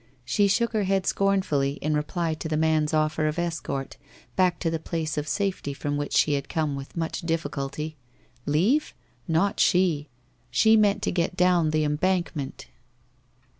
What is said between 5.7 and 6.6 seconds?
from which she had